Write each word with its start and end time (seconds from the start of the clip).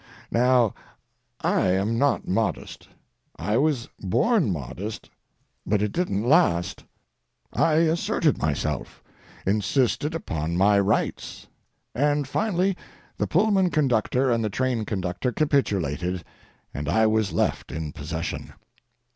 Now, 0.31 0.73
I 1.41 1.67
am 1.67 1.99
not 1.99 2.27
modest. 2.27 2.87
I 3.35 3.57
was 3.57 3.87
born 3.99 4.51
modest, 4.51 5.11
but 5.63 5.83
it 5.83 5.91
didn't 5.91 6.27
last. 6.27 6.83
I 7.53 7.73
asserted 7.85 8.39
myself; 8.39 9.03
insisted 9.45 10.15
upon 10.15 10.57
my 10.57 10.79
rights, 10.79 11.45
and 11.93 12.27
finally 12.27 12.75
the 13.19 13.27
Pullman 13.27 13.69
Conductor 13.69 14.31
and 14.31 14.43
the 14.43 14.49
train 14.49 14.85
conductor 14.85 15.31
capitulated, 15.31 16.23
and 16.73 16.89
I 16.89 17.05
was 17.05 17.31
left 17.31 17.71
in 17.71 17.91
possession. 17.91 18.53